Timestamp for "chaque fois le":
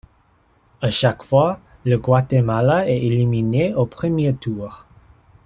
0.89-1.99